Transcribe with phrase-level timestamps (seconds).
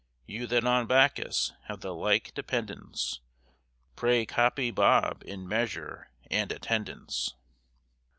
[0.25, 3.19] You that on Bacchus have the like dependence,
[3.95, 7.35] Pray copy Bob in measure and attendance.